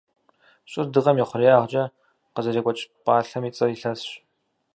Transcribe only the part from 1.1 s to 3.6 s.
и хъуреягъкӏэ къызэрекӏуэкӏ пӏалъэм и